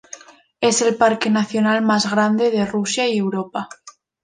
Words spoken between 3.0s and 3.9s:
y Europa.